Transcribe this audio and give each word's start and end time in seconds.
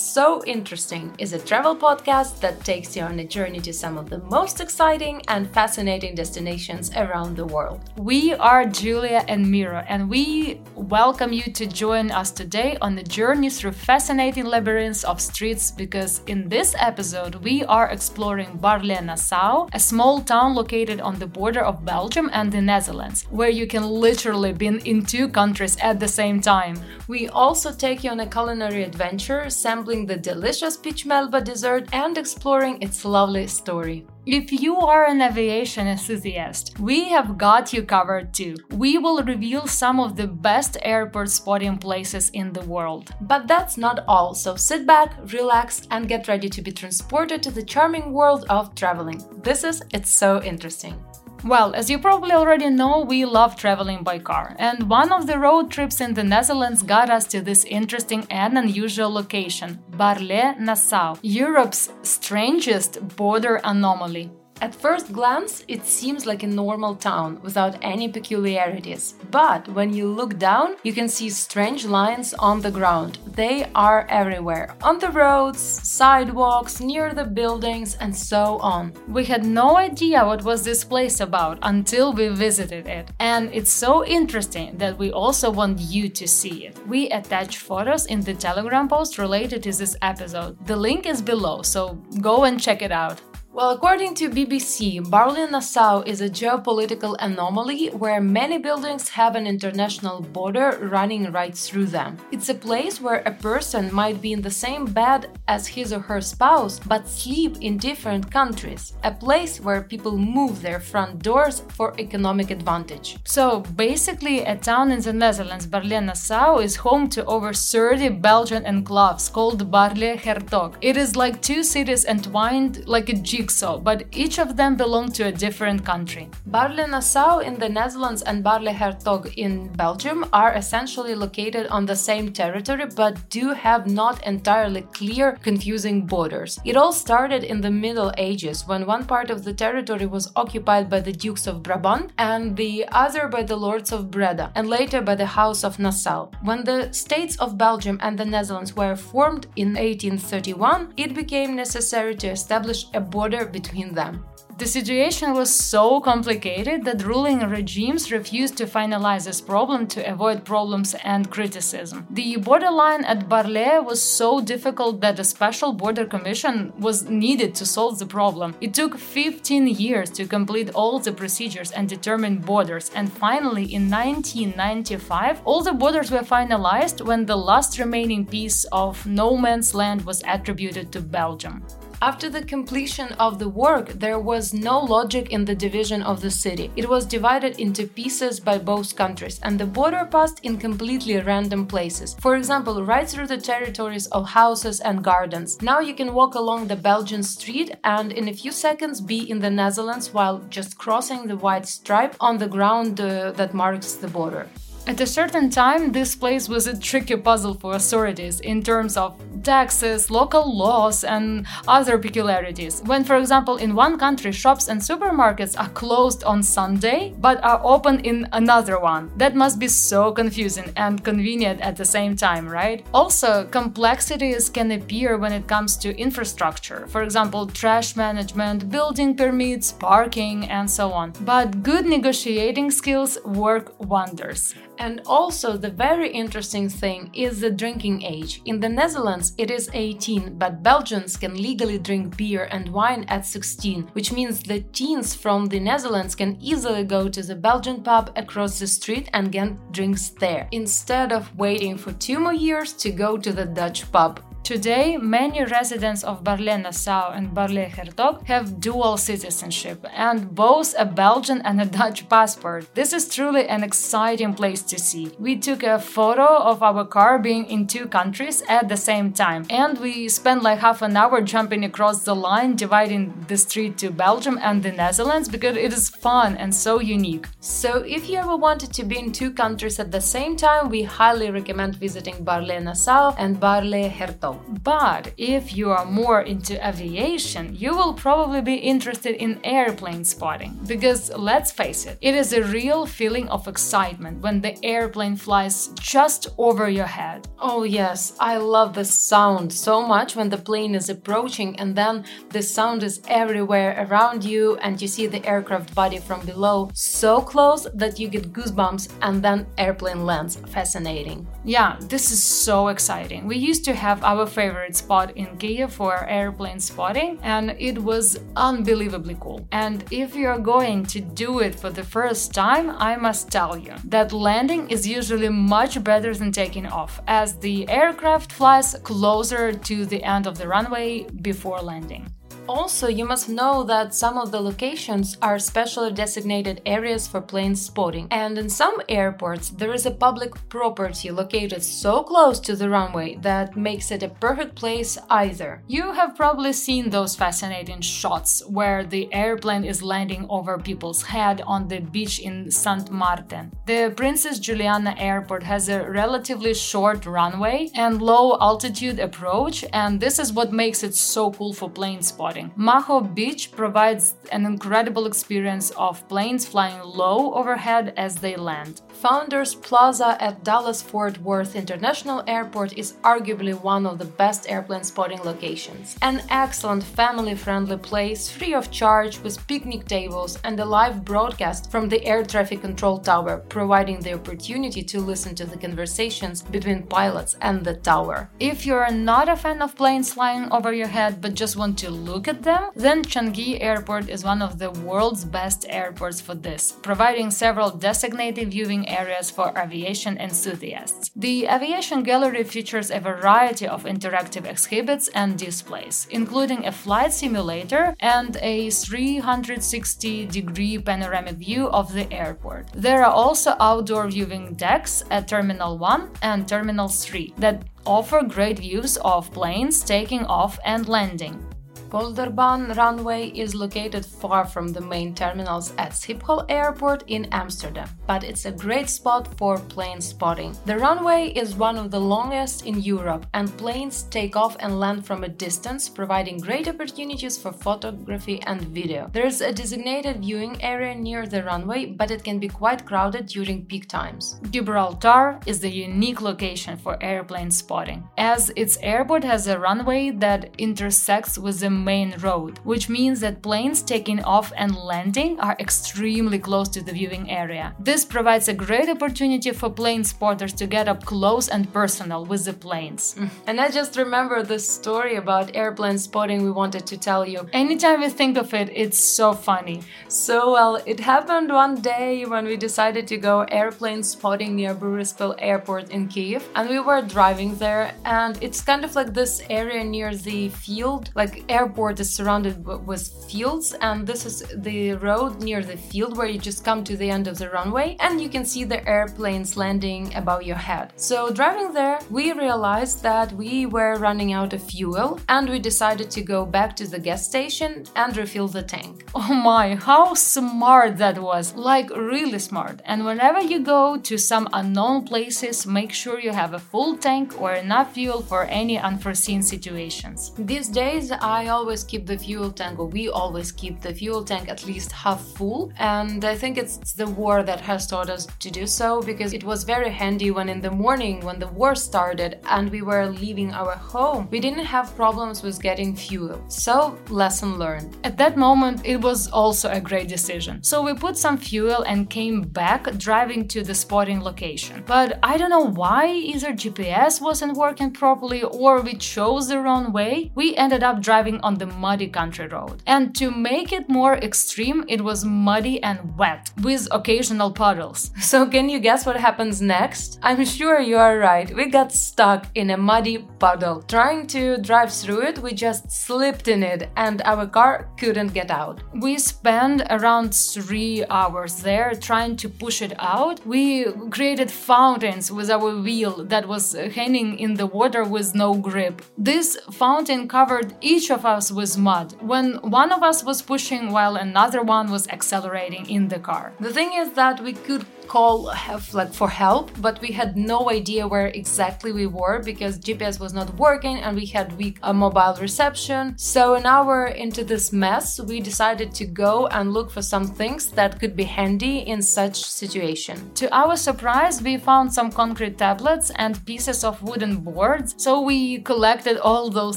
So 0.00 0.42
Interesting 0.46 1.14
is 1.18 1.34
a 1.34 1.38
travel 1.38 1.76
podcast 1.76 2.40
that 2.40 2.64
takes 2.64 2.96
you 2.96 3.02
on 3.02 3.18
a 3.20 3.24
journey 3.24 3.60
to 3.60 3.72
some 3.72 3.98
of 3.98 4.08
the 4.08 4.18
most 4.18 4.60
exciting 4.60 5.22
and 5.28 5.48
fascinating 5.48 6.14
destinations 6.14 6.90
around 6.96 7.36
the 7.36 7.44
world. 7.44 7.80
We 7.96 8.32
are 8.34 8.64
Julia 8.64 9.24
and 9.28 9.48
Miro, 9.48 9.84
and 9.86 10.08
we 10.08 10.60
welcome 10.74 11.32
you 11.32 11.44
to 11.52 11.66
join 11.66 12.10
us 12.10 12.30
today 12.30 12.78
on 12.80 12.96
the 12.96 13.02
journey 13.02 13.50
through 13.50 13.72
fascinating 13.72 14.46
labyrinths 14.46 15.04
of 15.04 15.20
streets 15.20 15.70
because 15.70 16.22
in 16.26 16.48
this 16.48 16.74
episode 16.78 17.34
we 17.36 17.62
are 17.64 17.90
exploring 17.90 18.58
Baarle-Nassau, 18.58 19.68
a 19.72 19.78
small 19.78 20.22
town 20.22 20.54
located 20.54 21.00
on 21.00 21.18
the 21.18 21.26
border 21.26 21.60
of 21.60 21.84
Belgium 21.84 22.30
and 22.32 22.50
the 22.50 22.62
Netherlands, 22.62 23.26
where 23.30 23.50
you 23.50 23.66
can 23.66 23.86
literally 23.86 24.52
be 24.52 24.66
in 24.66 25.04
two 25.04 25.28
countries 25.28 25.76
at 25.82 26.00
the 26.00 26.08
same 26.08 26.40
time. 26.40 26.80
We 27.06 27.28
also 27.28 27.72
take 27.72 28.02
you 28.02 28.10
on 28.10 28.20
a 28.20 28.26
culinary 28.26 28.82
adventure, 28.82 29.50
sampling 29.50 29.89
the 29.90 30.16
delicious 30.16 30.76
peach 30.76 31.04
melba 31.04 31.40
dessert 31.40 31.88
and 31.92 32.16
exploring 32.16 32.80
its 32.80 33.04
lovely 33.04 33.46
story. 33.48 34.06
If 34.24 34.52
you 34.52 34.76
are 34.76 35.06
an 35.06 35.20
aviation 35.20 35.88
enthusiast, 35.88 36.78
we 36.78 37.08
have 37.08 37.36
got 37.36 37.72
you 37.72 37.82
covered 37.82 38.32
too. 38.32 38.54
We 38.70 38.98
will 38.98 39.24
reveal 39.24 39.66
some 39.66 39.98
of 39.98 40.14
the 40.14 40.28
best 40.28 40.76
airport 40.82 41.30
spotting 41.30 41.78
places 41.78 42.30
in 42.30 42.52
the 42.52 42.64
world. 42.66 43.12
But 43.22 43.48
that's 43.48 43.76
not 43.76 44.04
all, 44.06 44.34
so 44.34 44.54
sit 44.54 44.86
back, 44.86 45.14
relax, 45.32 45.88
and 45.90 46.06
get 46.06 46.28
ready 46.28 46.48
to 46.48 46.62
be 46.62 46.70
transported 46.70 47.42
to 47.42 47.50
the 47.50 47.64
charming 47.64 48.12
world 48.12 48.44
of 48.48 48.74
traveling. 48.76 49.20
This 49.42 49.64
is 49.64 49.82
It's 49.92 50.10
So 50.10 50.40
Interesting. 50.42 51.02
Well, 51.42 51.72
as 51.74 51.88
you 51.88 51.98
probably 51.98 52.32
already 52.32 52.68
know, 52.68 53.00
we 53.00 53.24
love 53.24 53.56
traveling 53.56 54.02
by 54.02 54.18
car, 54.18 54.54
and 54.58 54.90
one 54.90 55.10
of 55.10 55.26
the 55.26 55.38
road 55.38 55.70
trips 55.70 56.00
in 56.00 56.12
the 56.12 56.22
Netherlands 56.22 56.82
got 56.82 57.08
us 57.08 57.26
to 57.28 57.40
this 57.40 57.64
interesting 57.64 58.26
and 58.28 58.58
unusual 58.58 59.10
location, 59.10 59.78
Baarle-Nassau, 59.90 61.16
Europe's 61.22 61.88
strangest 62.02 63.16
border 63.16 63.58
anomaly. 63.64 64.30
At 64.60 64.74
first 64.74 65.10
glance, 65.10 65.64
it 65.68 65.86
seems 65.86 66.26
like 66.26 66.42
a 66.42 66.46
normal 66.46 66.94
town 66.94 67.40
without 67.42 67.78
any 67.80 68.08
peculiarities. 68.08 69.14
But 69.30 69.66
when 69.68 69.94
you 69.94 70.06
look 70.06 70.38
down, 70.38 70.76
you 70.82 70.92
can 70.92 71.08
see 71.08 71.30
strange 71.30 71.86
lines 71.86 72.34
on 72.34 72.60
the 72.60 72.70
ground. 72.70 73.18
They 73.26 73.70
are 73.74 74.06
everywhere 74.10 74.74
on 74.82 74.98
the 74.98 75.10
roads, 75.10 75.60
sidewalks, 75.60 76.78
near 76.78 77.14
the 77.14 77.24
buildings, 77.24 77.96
and 78.00 78.14
so 78.14 78.58
on. 78.58 78.92
We 79.08 79.24
had 79.24 79.46
no 79.46 79.78
idea 79.78 80.26
what 80.26 80.44
was 80.44 80.62
this 80.62 80.84
place 80.84 81.20
about 81.20 81.58
until 81.62 82.12
we 82.12 82.28
visited 82.28 82.86
it. 82.86 83.10
And 83.18 83.48
it's 83.54 83.72
so 83.72 84.04
interesting 84.04 84.76
that 84.76 84.98
we 84.98 85.10
also 85.10 85.50
want 85.50 85.80
you 85.80 86.10
to 86.10 86.28
see 86.28 86.66
it. 86.66 86.76
We 86.86 87.08
attach 87.08 87.56
photos 87.56 88.04
in 88.06 88.20
the 88.20 88.34
Telegram 88.34 88.88
post 88.88 89.16
related 89.16 89.62
to 89.62 89.72
this 89.72 89.96
episode. 90.02 90.58
The 90.66 90.76
link 90.76 91.06
is 91.06 91.22
below, 91.22 91.62
so 91.62 91.94
go 92.20 92.44
and 92.44 92.60
check 92.60 92.82
it 92.82 92.92
out. 92.92 93.22
Well, 93.52 93.70
according 93.70 94.14
to 94.14 94.30
BBC, 94.30 95.00
Baarle-Nassau 95.10 96.04
is 96.06 96.20
a 96.20 96.30
geopolitical 96.30 97.16
anomaly 97.18 97.88
where 97.88 98.20
many 98.20 98.58
buildings 98.58 99.08
have 99.08 99.34
an 99.34 99.44
international 99.44 100.20
border 100.20 100.78
running 100.80 101.32
right 101.32 101.52
through 101.52 101.86
them. 101.86 102.16
It's 102.30 102.48
a 102.48 102.54
place 102.54 103.00
where 103.00 103.24
a 103.26 103.32
person 103.32 103.92
might 103.92 104.22
be 104.22 104.32
in 104.32 104.40
the 104.40 104.52
same 104.52 104.84
bed 104.84 105.36
as 105.48 105.66
his 105.66 105.92
or 105.92 105.98
her 105.98 106.20
spouse 106.20 106.78
but 106.78 107.08
sleep 107.08 107.56
in 107.60 107.76
different 107.76 108.30
countries. 108.30 108.92
A 109.02 109.10
place 109.10 109.60
where 109.60 109.82
people 109.82 110.16
move 110.16 110.62
their 110.62 110.78
front 110.78 111.20
doors 111.20 111.64
for 111.70 111.92
economic 111.98 112.52
advantage. 112.52 113.18
So, 113.24 113.62
basically, 113.74 114.44
a 114.44 114.54
town 114.54 114.92
in 114.92 115.00
the 115.00 115.12
Netherlands, 115.12 115.66
Baarle-Nassau, 115.66 116.58
is 116.58 116.76
home 116.76 117.08
to 117.08 117.24
over 117.24 117.52
30 117.52 118.10
Belgian 118.10 118.62
enclaves 118.62 119.30
called 119.30 119.68
Baarle-Hertog. 119.72 120.76
It 120.80 120.96
is 120.96 121.16
like 121.16 121.42
two 121.42 121.64
cities 121.64 122.04
entwined 122.04 122.86
like 122.86 123.08
a 123.08 123.14
jigsaw, 123.40 123.78
but 123.78 124.04
each 124.12 124.38
of 124.38 124.56
them 124.56 124.76
belong 124.76 125.10
to 125.12 125.22
a 125.26 125.32
different 125.32 125.84
country. 125.84 126.28
Baarle-Nassau 126.54 127.38
in 127.38 127.54
the 127.58 127.68
Netherlands 127.68 128.22
and 128.22 128.44
Baarle-Hertog 128.44 129.34
in 129.36 129.52
Belgium 129.84 130.18
are 130.32 130.52
essentially 130.54 131.14
located 131.14 131.66
on 131.68 131.86
the 131.86 131.96
same 131.96 132.32
territory 132.32 132.86
but 132.94 133.14
do 133.30 133.52
have 133.52 133.86
not 133.86 134.16
entirely 134.26 134.82
clear, 134.98 135.26
confusing 135.42 136.06
borders. 136.06 136.58
It 136.64 136.76
all 136.76 136.92
started 136.92 137.42
in 137.44 137.60
the 137.60 137.70
Middle 137.70 138.12
Ages 138.18 138.66
when 138.66 138.86
one 138.86 139.04
part 139.06 139.30
of 139.30 139.44
the 139.44 139.54
territory 139.54 140.06
was 140.06 140.30
occupied 140.36 140.90
by 140.90 141.00
the 141.00 141.12
Dukes 141.12 141.46
of 141.46 141.62
Brabant 141.62 142.12
and 142.18 142.56
the 142.56 142.86
other 142.92 143.28
by 143.28 143.42
the 143.42 143.56
Lords 143.56 143.92
of 143.92 144.10
Breda, 144.10 144.52
and 144.54 144.68
later 144.68 145.00
by 145.00 145.14
the 145.14 145.32
House 145.40 145.64
of 145.64 145.78
Nassau. 145.78 146.28
When 146.42 146.64
the 146.64 146.92
states 146.92 147.36
of 147.36 147.56
Belgium 147.56 147.98
and 148.02 148.18
the 148.18 148.24
Netherlands 148.24 148.76
were 148.76 148.96
formed 148.96 149.46
in 149.56 149.68
1831, 149.74 150.92
it 150.96 151.14
became 151.14 151.56
necessary 151.56 152.14
to 152.16 152.28
establish 152.28 152.86
a 152.94 153.00
border 153.00 153.29
between 153.30 153.94
them. 153.94 154.24
The 154.60 154.66
situation 154.66 155.32
was 155.32 155.54
so 155.54 156.00
complicated 156.02 156.84
that 156.84 157.02
ruling 157.02 157.38
regimes 157.38 158.12
refused 158.12 158.58
to 158.58 158.66
finalize 158.66 159.24
this 159.24 159.40
problem 159.40 159.86
to 159.86 160.06
avoid 160.06 160.44
problems 160.44 160.94
and 161.02 161.30
criticism. 161.30 162.06
The 162.10 162.36
borderline 162.36 163.06
at 163.06 163.26
Baarle 163.26 163.82
was 163.82 164.02
so 164.02 164.42
difficult 164.42 165.00
that 165.00 165.18
a 165.18 165.24
special 165.24 165.72
border 165.72 166.04
commission 166.04 166.74
was 166.78 167.08
needed 167.08 167.54
to 167.54 167.64
solve 167.64 167.98
the 167.98 168.04
problem. 168.04 168.54
It 168.60 168.74
took 168.74 168.98
15 168.98 169.66
years 169.66 170.10
to 170.10 170.26
complete 170.26 170.68
all 170.74 170.98
the 170.98 171.12
procedures 171.12 171.70
and 171.70 171.88
determine 171.88 172.36
borders, 172.36 172.90
and 172.94 173.10
finally 173.10 173.64
in 173.72 173.88
1995 173.88 175.40
all 175.46 175.62
the 175.62 175.72
borders 175.72 176.10
were 176.10 176.18
finalized 176.18 177.00
when 177.00 177.24
the 177.24 177.34
last 177.50 177.78
remaining 177.78 178.26
piece 178.26 178.64
of 178.72 179.06
no 179.06 179.38
man's 179.38 179.74
land 179.74 180.04
was 180.04 180.22
attributed 180.26 180.92
to 180.92 181.00
Belgium. 181.00 181.64
After 182.02 182.30
the 182.30 182.42
completion 182.42 183.12
of 183.18 183.38
the 183.38 183.50
work, 183.50 183.90
there 183.90 184.18
was 184.18 184.54
no 184.54 184.80
logic 184.80 185.32
in 185.32 185.44
the 185.44 185.54
division 185.54 186.02
of 186.02 186.22
the 186.22 186.30
city. 186.30 186.70
It 186.74 186.88
was 186.88 187.04
divided 187.04 187.60
into 187.60 187.86
pieces 187.86 188.40
by 188.40 188.56
both 188.56 188.96
countries, 188.96 189.38
and 189.42 189.60
the 189.60 189.66
border 189.66 190.08
passed 190.10 190.40
in 190.42 190.56
completely 190.56 191.20
random 191.20 191.66
places. 191.66 192.16
For 192.18 192.36
example, 192.36 192.82
right 192.82 193.06
through 193.06 193.26
the 193.26 193.36
territories 193.36 194.06
of 194.06 194.30
houses 194.30 194.80
and 194.80 195.04
gardens. 195.04 195.60
Now 195.60 195.80
you 195.80 195.92
can 195.92 196.14
walk 196.14 196.36
along 196.36 196.68
the 196.68 196.76
Belgian 196.76 197.22
street 197.22 197.76
and 197.84 198.12
in 198.12 198.28
a 198.28 198.32
few 198.32 198.50
seconds 198.50 199.02
be 199.02 199.30
in 199.30 199.40
the 199.40 199.50
Netherlands 199.50 200.14
while 200.14 200.38
just 200.48 200.78
crossing 200.78 201.26
the 201.26 201.36
white 201.36 201.66
stripe 201.66 202.16
on 202.18 202.38
the 202.38 202.48
ground 202.48 202.98
uh, 202.98 203.32
that 203.32 203.52
marks 203.52 203.92
the 203.92 204.08
border. 204.08 204.48
At 204.90 205.00
a 205.00 205.06
certain 205.06 205.50
time, 205.50 205.92
this 205.92 206.16
place 206.16 206.48
was 206.48 206.66
a 206.66 206.76
tricky 206.76 207.14
puzzle 207.14 207.54
for 207.54 207.74
authorities 207.76 208.40
in 208.40 208.60
terms 208.60 208.96
of 208.96 209.16
taxes, 209.44 210.10
local 210.10 210.44
laws, 210.56 211.04
and 211.04 211.46
other 211.68 211.96
peculiarities. 211.96 212.82
When, 212.84 213.04
for 213.04 213.14
example, 213.14 213.56
in 213.58 213.76
one 213.76 214.00
country, 214.00 214.32
shops 214.32 214.66
and 214.66 214.80
supermarkets 214.80 215.56
are 215.56 215.68
closed 215.68 216.24
on 216.24 216.42
Sunday 216.42 217.14
but 217.20 217.42
are 217.44 217.60
open 217.62 218.00
in 218.00 218.28
another 218.32 218.80
one, 218.80 219.12
that 219.16 219.36
must 219.36 219.60
be 219.60 219.68
so 219.68 220.10
confusing 220.10 220.72
and 220.74 221.04
convenient 221.04 221.60
at 221.60 221.76
the 221.76 221.84
same 221.84 222.16
time, 222.16 222.48
right? 222.48 222.84
Also, 222.92 223.44
complexities 223.44 224.50
can 224.50 224.72
appear 224.72 225.18
when 225.18 225.32
it 225.32 225.46
comes 225.46 225.76
to 225.76 225.96
infrastructure, 225.96 226.88
for 226.88 227.04
example, 227.04 227.46
trash 227.46 227.94
management, 227.94 228.68
building 228.68 229.14
permits, 229.16 229.70
parking, 229.70 230.46
and 230.50 230.68
so 230.68 230.90
on. 230.90 231.12
But 231.20 231.62
good 231.62 231.86
negotiating 231.86 232.72
skills 232.72 233.18
work 233.24 233.72
wonders. 233.78 234.52
And 234.80 235.02
also, 235.04 235.58
the 235.58 235.68
very 235.68 236.10
interesting 236.10 236.70
thing 236.70 237.10
is 237.12 237.40
the 237.40 237.50
drinking 237.50 238.02
age. 238.02 238.40
In 238.46 238.60
the 238.60 238.68
Netherlands, 238.70 239.34
it 239.36 239.50
is 239.50 239.68
18, 239.74 240.38
but 240.38 240.62
Belgians 240.62 241.18
can 241.18 241.34
legally 241.34 241.78
drink 241.78 242.16
beer 242.16 242.48
and 242.50 242.66
wine 242.70 243.04
at 243.08 243.26
16, 243.26 243.90
which 243.92 244.10
means 244.10 244.42
the 244.42 244.60
teens 244.72 245.14
from 245.14 245.46
the 245.46 245.60
Netherlands 245.60 246.14
can 246.14 246.38
easily 246.40 246.84
go 246.84 247.10
to 247.10 247.22
the 247.22 247.36
Belgian 247.36 247.82
pub 247.82 248.10
across 248.16 248.58
the 248.58 248.66
street 248.66 249.10
and 249.12 249.30
get 249.30 249.70
drinks 249.70 250.08
there, 250.08 250.48
instead 250.50 251.12
of 251.12 251.36
waiting 251.36 251.76
for 251.76 251.92
two 251.92 252.18
more 252.18 252.32
years 252.32 252.72
to 252.72 252.90
go 252.90 253.18
to 253.18 253.34
the 253.34 253.44
Dutch 253.44 253.92
pub. 253.92 254.29
Today, 254.42 254.96
many 254.96 255.44
residents 255.44 256.02
of 256.02 256.24
Baarle-Nassau 256.24 257.12
and 257.12 257.30
Baarle-Hertog 257.32 258.26
have 258.26 258.58
dual 258.58 258.96
citizenship 258.96 259.86
and 259.94 260.34
both 260.34 260.74
a 260.76 260.84
Belgian 260.84 261.40
and 261.42 261.60
a 261.60 261.66
Dutch 261.78 262.08
passport. 262.08 262.66
This 262.74 262.92
is 262.92 263.08
truly 263.08 263.46
an 263.46 263.62
exciting 263.62 264.34
place 264.34 264.62
to 264.62 264.78
see. 264.78 265.12
We 265.20 265.36
took 265.36 265.62
a 265.62 265.78
photo 265.78 266.26
of 266.26 266.64
our 266.64 266.84
car 266.84 267.20
being 267.20 267.44
in 267.46 267.68
two 267.68 267.86
countries 267.86 268.42
at 268.48 268.68
the 268.68 268.76
same 268.76 269.12
time, 269.12 269.46
and 269.50 269.78
we 269.78 270.08
spent 270.08 270.42
like 270.42 270.58
half 270.58 270.82
an 270.82 270.96
hour 270.96 271.20
jumping 271.20 271.64
across 271.64 272.02
the 272.02 272.16
line 272.16 272.56
dividing 272.56 273.26
the 273.28 273.36
street 273.36 273.78
to 273.78 273.90
Belgium 273.90 274.36
and 274.42 274.64
the 274.64 274.72
Netherlands 274.72 275.28
because 275.28 275.56
it 275.56 275.72
is 275.72 275.90
fun 275.90 276.36
and 276.36 276.52
so 276.52 276.80
unique. 276.80 277.26
So, 277.38 277.84
if 277.86 278.08
you 278.08 278.18
ever 278.18 278.36
wanted 278.36 278.72
to 278.72 278.84
be 278.84 278.98
in 278.98 279.12
two 279.12 279.30
countries 279.30 279.78
at 279.78 279.92
the 279.92 280.00
same 280.00 280.34
time, 280.36 280.70
we 280.70 280.82
highly 280.82 281.30
recommend 281.30 281.76
visiting 281.76 282.24
Baarle-Nassau 282.24 283.14
and 283.16 283.38
Baarle-Hertog. 283.38 284.29
But 284.62 285.12
if 285.16 285.56
you 285.56 285.70
are 285.70 285.84
more 285.84 286.22
into 286.22 286.54
aviation, 286.66 287.54
you 287.54 287.74
will 287.74 287.94
probably 287.94 288.40
be 288.40 288.56
interested 288.56 289.16
in 289.16 289.40
airplane 289.44 290.04
spotting. 290.04 290.58
Because 290.66 291.10
let's 291.16 291.50
face 291.50 291.86
it, 291.86 291.98
it 292.00 292.14
is 292.14 292.32
a 292.32 292.42
real 292.44 292.86
feeling 292.86 293.28
of 293.28 293.48
excitement 293.48 294.20
when 294.20 294.40
the 294.40 294.56
airplane 294.64 295.16
flies 295.16 295.68
just 295.80 296.28
over 296.38 296.68
your 296.68 296.86
head. 296.86 297.28
Oh, 297.38 297.62
yes, 297.62 298.16
I 298.20 298.36
love 298.36 298.74
the 298.74 298.84
sound 298.84 299.52
so 299.52 299.86
much 299.86 300.16
when 300.16 300.28
the 300.28 300.38
plane 300.38 300.74
is 300.74 300.88
approaching 300.88 301.58
and 301.58 301.74
then 301.74 302.04
the 302.30 302.42
sound 302.42 302.82
is 302.82 303.00
everywhere 303.08 303.86
around 303.86 304.24
you 304.24 304.56
and 304.58 304.80
you 304.80 304.88
see 304.88 305.06
the 305.06 305.24
aircraft 305.26 305.74
body 305.74 305.98
from 305.98 306.24
below 306.26 306.70
so 306.74 307.20
close 307.20 307.66
that 307.74 307.98
you 307.98 308.08
get 308.08 308.32
goosebumps 308.32 308.88
and 309.02 309.22
then 309.22 309.46
airplane 309.58 310.04
lands. 310.04 310.36
Fascinating. 310.48 311.26
Yeah, 311.44 311.76
this 311.80 312.10
is 312.10 312.22
so 312.22 312.68
exciting. 312.68 313.26
We 313.26 313.36
used 313.36 313.64
to 313.64 313.74
have 313.74 314.02
our 314.04 314.19
favorite 314.26 314.76
spot 314.76 315.16
in 315.16 315.36
Kiev 315.36 315.72
for 315.72 316.06
airplane 316.06 316.60
spotting, 316.60 317.18
and 317.22 317.56
it 317.58 317.78
was 317.78 318.18
unbelievably 318.36 319.16
cool. 319.20 319.46
And 319.52 319.84
if 319.90 320.14
you're 320.14 320.38
going 320.38 320.86
to 320.86 321.00
do 321.00 321.40
it 321.40 321.54
for 321.54 321.70
the 321.70 321.84
first 321.84 322.32
time, 322.32 322.70
I 322.70 322.96
must 322.96 323.30
tell 323.30 323.56
you 323.56 323.74
that 323.84 324.12
landing 324.12 324.70
is 324.70 324.86
usually 324.86 325.28
much 325.28 325.82
better 325.82 326.14
than 326.14 326.32
taking 326.32 326.66
off, 326.66 327.00
as 327.06 327.34
the 327.34 327.68
aircraft 327.68 328.32
flies 328.32 328.76
closer 328.82 329.52
to 329.52 329.86
the 329.86 330.02
end 330.02 330.26
of 330.26 330.38
the 330.38 330.48
runway 330.48 331.04
before 331.22 331.60
landing. 331.60 332.12
Also, 332.48 332.88
you 332.88 333.04
must 333.04 333.28
know 333.28 333.62
that 333.62 333.94
some 333.94 334.18
of 334.18 334.30
the 334.32 334.40
locations 334.40 335.16
are 335.22 335.38
specially 335.38 335.92
designated 335.92 336.60
areas 336.66 337.06
for 337.06 337.20
plane 337.20 337.54
spotting, 337.54 338.08
and 338.10 338.38
in 338.38 338.48
some 338.48 338.80
airports 338.88 339.50
there 339.50 339.72
is 339.72 339.86
a 339.86 339.90
public 339.90 340.32
property 340.48 341.10
located 341.10 341.62
so 341.62 342.02
close 342.02 342.40
to 342.40 342.56
the 342.56 342.68
runway 342.68 343.14
that 343.16 343.56
makes 343.56 343.90
it 343.90 344.02
a 344.02 344.08
perfect 344.08 344.54
place 344.54 344.98
either. 345.10 345.62
You 345.68 345.92
have 345.92 346.16
probably 346.16 346.52
seen 346.52 346.90
those 346.90 347.14
fascinating 347.14 347.80
shots 347.82 348.42
where 348.48 348.84
the 348.84 349.12
airplane 349.12 349.64
is 349.64 349.82
landing 349.82 350.26
over 350.28 350.58
people's 350.58 351.02
head 351.02 351.42
on 351.46 351.68
the 351.68 351.80
beach 351.80 352.18
in 352.20 352.50
St. 352.50 352.90
Martin. 352.90 353.52
The 353.66 353.92
Princess 353.96 354.38
Juliana 354.38 354.94
Airport 354.98 355.42
has 355.42 355.68
a 355.68 355.88
relatively 355.88 356.54
short 356.54 357.06
runway 357.06 357.70
and 357.74 358.02
low 358.02 358.36
altitude 358.40 358.98
approach, 358.98 359.64
and 359.72 360.00
this 360.00 360.18
is 360.18 360.32
what 360.32 360.52
makes 360.52 360.82
it 360.82 360.94
so 360.94 361.30
cool 361.30 361.52
for 361.52 361.70
plane 361.70 362.02
spotting. 362.02 362.29
Maho 362.36 363.14
Beach 363.14 363.52
provides 363.52 364.14
an 364.32 364.46
incredible 364.46 365.06
experience 365.06 365.70
of 365.70 366.06
planes 366.08 366.46
flying 366.46 366.80
low 366.82 367.34
overhead 367.34 367.94
as 367.96 368.16
they 368.16 368.36
land. 368.36 368.82
Founders 369.02 369.54
Plaza 369.54 370.16
at 370.20 370.44
Dallas 370.44 370.82
Fort 370.82 371.18
Worth 371.22 371.56
International 371.56 372.22
Airport 372.26 372.76
is 372.76 372.94
arguably 373.02 373.58
one 373.60 373.86
of 373.86 373.98
the 373.98 374.04
best 374.04 374.50
airplane 374.50 374.84
spotting 374.84 375.20
locations. 375.22 375.96
An 376.02 376.22
excellent 376.28 376.82
family 376.82 377.34
friendly 377.34 377.76
place, 377.76 378.30
free 378.30 378.54
of 378.54 378.70
charge, 378.70 379.18
with 379.20 379.46
picnic 379.46 379.86
tables 379.86 380.38
and 380.44 380.58
a 380.60 380.64
live 380.64 381.04
broadcast 381.04 381.70
from 381.70 381.88
the 381.88 382.04
air 382.04 382.24
traffic 382.24 382.60
control 382.60 382.98
tower, 382.98 383.38
providing 383.48 384.00
the 384.00 384.14
opportunity 384.14 384.82
to 384.82 385.00
listen 385.00 385.34
to 385.34 385.46
the 385.46 385.56
conversations 385.56 386.42
between 386.42 386.82
pilots 386.82 387.36
and 387.40 387.64
the 387.64 387.74
tower. 387.74 388.30
If 388.38 388.66
you're 388.66 388.90
not 388.90 389.28
a 389.28 389.36
fan 389.36 389.62
of 389.62 389.76
planes 389.76 390.12
flying 390.12 390.50
over 390.52 390.72
your 390.72 390.88
head 390.88 391.20
but 391.20 391.34
just 391.34 391.56
want 391.56 391.78
to 391.78 391.90
look 391.90 392.19
at 392.28 392.42
them, 392.42 392.70
then 392.74 393.04
Changi 393.04 393.62
Airport 393.62 394.08
is 394.08 394.24
one 394.24 394.42
of 394.42 394.58
the 394.58 394.70
world's 394.70 395.24
best 395.24 395.66
airports 395.68 396.20
for 396.20 396.34
this, 396.34 396.72
providing 396.82 397.30
several 397.30 397.70
designated 397.70 398.50
viewing 398.50 398.88
areas 398.88 399.30
for 399.30 399.52
aviation 399.56 400.18
enthusiasts. 400.18 401.10
The 401.14 401.46
Aviation 401.46 402.02
Gallery 402.02 402.44
features 402.44 402.90
a 402.90 403.00
variety 403.00 403.66
of 403.66 403.84
interactive 403.84 404.46
exhibits 404.46 405.08
and 405.14 405.38
displays, 405.38 406.06
including 406.10 406.66
a 406.66 406.72
flight 406.72 407.12
simulator 407.12 407.94
and 408.00 408.36
a 408.40 408.70
360 408.70 410.26
degree 410.26 410.78
panoramic 410.78 411.36
view 411.36 411.68
of 411.68 411.92
the 411.92 412.12
airport. 412.12 412.68
There 412.74 413.04
are 413.04 413.12
also 413.12 413.56
outdoor 413.60 414.08
viewing 414.08 414.54
decks 414.54 415.02
at 415.10 415.28
Terminal 415.28 415.78
1 415.78 416.10
and 416.22 416.48
Terminal 416.48 416.88
3 416.88 417.34
that 417.38 417.64
offer 417.86 418.22
great 418.22 418.58
views 418.58 418.96
of 418.98 419.32
planes 419.32 419.82
taking 419.82 420.24
off 420.26 420.58
and 420.64 420.88
landing. 420.88 421.46
Polderbaan 421.90 422.76
runway 422.76 423.30
is 423.30 423.52
located 423.52 424.06
far 424.06 424.44
from 424.46 424.68
the 424.68 424.80
main 424.80 425.12
terminals 425.12 425.72
at 425.76 425.90
Schiphol 425.90 426.46
Airport 426.48 427.02
in 427.08 427.24
Amsterdam, 427.32 427.88
but 428.06 428.22
it's 428.22 428.44
a 428.44 428.52
great 428.52 428.88
spot 428.88 429.26
for 429.36 429.58
plane 429.58 430.00
spotting. 430.00 430.56
The 430.66 430.78
runway 430.78 431.32
is 431.34 431.56
one 431.56 431.76
of 431.76 431.90
the 431.90 431.98
longest 431.98 432.64
in 432.64 432.80
Europe, 432.80 433.26
and 433.34 433.58
planes 433.58 434.04
take 434.04 434.36
off 434.36 434.56
and 434.60 434.78
land 434.78 435.04
from 435.04 435.24
a 435.24 435.28
distance, 435.28 435.88
providing 435.88 436.38
great 436.38 436.68
opportunities 436.68 437.36
for 437.36 437.50
photography 437.50 438.40
and 438.42 438.60
video. 438.60 439.10
There's 439.12 439.40
a 439.40 439.52
designated 439.52 440.20
viewing 440.20 440.62
area 440.62 440.94
near 440.94 441.26
the 441.26 441.42
runway, 441.42 441.86
but 441.86 442.12
it 442.12 442.22
can 442.22 442.38
be 442.38 442.48
quite 442.48 442.86
crowded 442.86 443.26
during 443.26 443.66
peak 443.66 443.88
times. 443.88 444.38
Gibraltar 444.52 445.40
is 445.44 445.58
the 445.58 445.68
unique 445.68 446.20
location 446.20 446.76
for 446.76 447.02
airplane 447.02 447.50
spotting, 447.50 448.08
as 448.16 448.52
its 448.54 448.78
airport 448.80 449.24
has 449.24 449.48
a 449.48 449.58
runway 449.58 450.10
that 450.10 450.54
intersects 450.58 451.36
with 451.36 451.58
the 451.58 451.79
main 451.84 452.14
road, 452.20 452.58
which 452.64 452.88
means 452.88 453.20
that 453.20 453.42
planes 453.42 453.82
taking 453.82 454.22
off 454.24 454.52
and 454.56 454.76
landing 454.76 455.40
are 455.40 455.56
extremely 455.58 456.38
close 456.38 456.68
to 456.70 456.82
the 456.82 456.92
viewing 456.92 457.30
area. 457.30 457.74
This 457.78 458.04
provides 458.04 458.48
a 458.48 458.54
great 458.54 458.88
opportunity 458.88 459.50
for 459.52 459.70
plane 459.70 460.04
spotters 460.04 460.52
to 460.54 460.66
get 460.66 460.88
up 460.88 461.04
close 461.04 461.48
and 461.48 461.72
personal 461.72 462.24
with 462.24 462.44
the 462.44 462.52
planes. 462.52 463.16
And 463.46 463.60
I 463.60 463.70
just 463.70 463.96
remember 463.96 464.42
the 464.42 464.58
story 464.58 465.16
about 465.16 465.56
airplane 465.56 465.98
spotting 465.98 466.42
we 466.42 466.50
wanted 466.50 466.86
to 466.86 466.96
tell 466.96 467.26
you. 467.26 467.48
Anytime 467.52 468.00
we 468.00 468.08
think 468.08 468.36
of 468.36 468.52
it, 468.54 468.68
it's 468.72 468.98
so 468.98 469.32
funny. 469.32 469.82
So, 470.08 470.52
well, 470.52 470.76
it 470.86 471.00
happened 471.00 471.50
one 471.50 471.76
day 471.80 472.26
when 472.26 472.44
we 472.44 472.56
decided 472.56 473.06
to 473.08 473.16
go 473.16 473.42
airplane 473.42 474.02
spotting 474.02 474.56
near 474.56 474.74
Boryspil 474.74 475.34
Airport 475.38 475.90
in 475.90 476.08
Kiev, 476.08 476.48
and 476.54 476.68
we 476.68 476.78
were 476.78 477.02
driving 477.02 477.56
there, 477.56 477.92
and 478.04 478.38
it's 478.40 478.60
kind 478.60 478.84
of 478.84 478.94
like 478.94 479.14
this 479.14 479.42
area 479.48 479.82
near 479.84 480.14
the 480.14 480.48
field, 480.50 481.10
like 481.14 481.44
airport 481.48 481.69
is 481.78 482.10
surrounded 482.10 482.64
with 482.64 483.08
fields, 483.28 483.74
and 483.80 484.06
this 484.06 484.26
is 484.26 484.44
the 484.56 484.92
road 484.94 485.42
near 485.42 485.62
the 485.62 485.76
field 485.76 486.16
where 486.16 486.26
you 486.26 486.38
just 486.38 486.64
come 486.64 486.84
to 486.84 486.96
the 486.96 487.10
end 487.10 487.26
of 487.28 487.38
the 487.38 487.48
runway, 487.50 487.96
and 488.00 488.20
you 488.20 488.28
can 488.28 488.44
see 488.44 488.64
the 488.64 488.86
airplanes 488.88 489.56
landing 489.56 490.14
above 490.14 490.42
your 490.42 490.56
head. 490.56 490.92
So, 490.96 491.30
driving 491.30 491.72
there, 491.72 491.98
we 492.10 492.32
realized 492.32 493.02
that 493.02 493.32
we 493.32 493.66
were 493.66 493.96
running 493.98 494.32
out 494.32 494.52
of 494.52 494.62
fuel, 494.62 495.20
and 495.28 495.48
we 495.48 495.58
decided 495.58 496.10
to 496.10 496.22
go 496.22 496.44
back 496.44 496.76
to 496.76 496.86
the 496.86 496.98
gas 496.98 497.26
station 497.26 497.84
and 497.96 498.16
refill 498.16 498.48
the 498.48 498.62
tank. 498.62 499.04
Oh 499.30 499.34
my, 499.34 499.74
how 499.76 500.14
smart 500.14 500.96
that 500.98 501.18
was! 501.18 501.54
Like, 501.54 501.90
really 501.90 502.38
smart. 502.38 502.80
And 502.84 503.04
whenever 503.04 503.40
you 503.40 503.60
go 503.60 503.96
to 503.98 504.18
some 504.18 504.48
unknown 504.52 505.04
places, 505.04 505.66
make 505.66 505.92
sure 505.92 506.18
you 506.18 506.32
have 506.32 506.54
a 506.54 506.58
full 506.58 506.96
tank 506.96 507.40
or 507.40 507.52
enough 507.52 507.94
fuel 507.94 508.22
for 508.22 508.44
any 508.44 508.78
unforeseen 508.78 509.42
situations. 509.42 510.32
These 510.38 510.68
days, 510.68 511.12
I 511.12 511.48
always 511.60 511.84
keep 511.84 512.06
the 512.06 512.16
fuel 512.16 512.50
tank, 512.50 512.78
or 512.78 512.86
we 512.86 513.10
always 513.10 513.52
keep 513.52 513.82
the 513.82 513.92
fuel 514.00 514.24
tank 514.24 514.48
at 514.48 514.64
least 514.64 514.90
half 514.92 515.20
full, 515.36 515.70
and 515.78 516.24
I 516.24 516.34
think 516.34 516.56
it's 516.56 516.94
the 516.94 517.06
war 517.06 517.42
that 517.42 517.60
has 517.60 517.86
taught 517.86 518.08
us 518.08 518.26
to 518.44 518.50
do 518.50 518.66
so 518.66 519.02
because 519.02 519.34
it 519.34 519.44
was 519.44 519.64
very 519.74 519.90
handy 519.90 520.30
when 520.30 520.48
in 520.48 520.60
the 520.62 520.70
morning, 520.70 521.20
when 521.26 521.38
the 521.38 521.52
war 521.60 521.74
started 521.74 522.38
and 522.48 522.70
we 522.70 522.80
were 522.80 523.06
leaving 523.06 523.52
our 523.52 523.76
home, 523.76 524.26
we 524.30 524.40
didn't 524.40 524.64
have 524.64 524.96
problems 524.96 525.42
with 525.42 525.60
getting 525.60 525.94
fuel. 525.94 526.42
So, 526.48 526.98
lesson 527.10 527.58
learned. 527.58 527.98
At 528.04 528.16
that 528.16 528.38
moment, 528.38 528.80
it 528.84 528.98
was 529.08 529.28
also 529.28 529.68
a 529.70 529.80
great 529.80 530.08
decision. 530.08 530.62
So 530.62 530.82
we 530.82 530.94
put 530.94 531.16
some 531.18 531.36
fuel 531.36 531.82
and 531.82 532.08
came 532.08 532.40
back 532.42 532.82
driving 532.96 533.46
to 533.48 533.62
the 533.62 533.74
spotting 533.74 534.20
location. 534.22 534.82
But 534.86 535.18
I 535.22 535.36
don't 535.36 535.50
know 535.50 535.68
why 535.82 536.06
either 536.32 536.52
GPS 536.52 537.20
wasn't 537.20 537.56
working 537.56 537.90
properly 537.92 538.42
or 538.42 538.80
we 538.80 538.94
chose 538.94 539.48
the 539.48 539.58
wrong 539.58 539.92
way. 539.92 540.32
We 540.34 540.56
ended 540.56 540.82
up 540.82 541.02
driving 541.02 541.38
on 541.40 541.49
the 541.56 541.66
muddy 541.66 542.08
country 542.08 542.46
road. 542.46 542.82
And 542.86 543.14
to 543.16 543.30
make 543.30 543.72
it 543.72 543.88
more 543.88 544.14
extreme, 544.14 544.84
it 544.88 545.02
was 545.02 545.24
muddy 545.24 545.82
and 545.82 546.16
wet 546.16 546.50
with 546.62 546.88
occasional 546.90 547.50
puddles. 547.50 548.10
So, 548.30 548.46
can 548.46 548.68
you 548.68 548.78
guess 548.78 549.06
what 549.06 549.16
happens 549.16 549.60
next? 549.60 550.20
I'm 550.22 550.44
sure 550.44 550.78
you 550.78 550.98
are 550.98 551.18
right. 551.18 551.52
We 551.52 551.66
got 551.66 551.90
stuck 551.90 552.46
in 552.54 552.70
a 552.70 552.76
muddy 552.76 553.18
puddle. 553.18 553.82
Trying 553.82 554.28
to 554.28 554.58
drive 554.58 554.92
through 554.92 555.22
it, 555.22 555.38
we 555.38 555.52
just 555.52 555.90
slipped 555.90 556.46
in 556.46 556.62
it 556.62 556.90
and 556.96 557.20
our 557.22 557.46
car 557.46 557.88
couldn't 557.98 558.34
get 558.34 558.50
out. 558.50 558.82
We 558.94 559.18
spent 559.18 559.82
around 559.90 560.32
three 560.34 561.04
hours 561.10 561.56
there 561.62 561.94
trying 561.94 562.36
to 562.36 562.48
push 562.48 562.82
it 562.82 562.94
out. 562.98 563.44
We 563.44 563.84
created 564.10 564.50
fountains 564.50 565.32
with 565.32 565.50
our 565.50 565.74
wheel 565.76 566.24
that 566.24 566.46
was 566.46 566.72
hanging 566.72 567.38
in 567.38 567.54
the 567.54 567.66
water 567.66 568.04
with 568.04 568.34
no 568.34 568.54
grip. 568.54 569.02
This 569.18 569.58
fountain 569.72 570.28
covered 570.28 570.74
each 570.80 571.10
of 571.10 571.24
with 571.48 571.78
mud 571.78 572.08
when 572.20 572.54
one 572.80 572.90
of 572.90 573.02
us 573.02 573.22
was 573.22 573.40
pushing 573.40 573.92
while 573.92 574.16
another 574.16 574.62
one 574.62 574.90
was 574.90 575.06
accelerating 575.08 575.88
in 575.88 576.08
the 576.08 576.18
car. 576.18 576.52
The 576.58 576.72
thing 576.72 576.90
is 576.94 577.12
that 577.12 577.40
we 577.40 577.52
could 577.52 577.86
call 578.10 578.48
have, 578.48 578.92
like 578.92 579.14
for 579.14 579.28
help, 579.28 579.70
but 579.80 580.00
we 580.00 580.08
had 580.08 580.36
no 580.36 580.68
idea 580.68 581.06
where 581.06 581.28
exactly 581.28 581.92
we 581.92 582.06
were 582.06 582.42
because 582.42 582.76
GPS 582.76 583.20
was 583.20 583.32
not 583.32 583.54
working 583.54 583.98
and 583.98 584.16
we 584.16 584.26
had 584.26 584.46
weak 584.58 584.78
uh, 584.82 584.92
mobile 584.92 585.36
reception. 585.40 586.18
So 586.18 586.54
an 586.54 586.66
hour 586.66 587.06
into 587.06 587.44
this 587.44 587.72
mess, 587.72 588.20
we 588.20 588.40
decided 588.40 588.92
to 588.94 589.04
go 589.04 589.46
and 589.46 589.72
look 589.72 589.92
for 589.92 590.02
some 590.02 590.26
things 590.26 590.72
that 590.72 590.98
could 590.98 591.14
be 591.14 591.22
handy 591.22 591.78
in 591.92 592.02
such 592.02 592.36
situation. 592.62 593.16
To 593.34 593.46
our 593.54 593.76
surprise, 593.76 594.42
we 594.42 594.56
found 594.56 594.92
some 594.92 595.12
concrete 595.12 595.56
tablets 595.56 596.10
and 596.16 596.44
pieces 596.44 596.82
of 596.82 597.00
wooden 597.04 597.36
boards. 597.36 597.94
So 597.96 598.20
we 598.20 598.58
collected 598.58 599.18
all 599.18 599.50
those 599.50 599.76